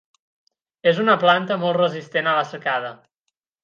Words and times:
És 0.93 1.03
una 1.03 1.17
planta 1.25 1.59
molt 1.67 1.81
resistent 1.81 2.35
a 2.35 2.37
la 2.43 2.51
secada. 2.57 2.95